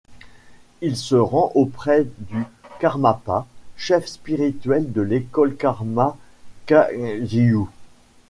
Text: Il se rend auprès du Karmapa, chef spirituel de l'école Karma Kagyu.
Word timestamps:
Il 0.81 0.97
se 0.97 1.13
rend 1.13 1.51
auprès 1.53 2.05
du 2.17 2.43
Karmapa, 2.79 3.45
chef 3.77 4.07
spirituel 4.07 4.91
de 4.91 5.01
l'école 5.03 5.55
Karma 5.55 6.17
Kagyu. 6.65 7.67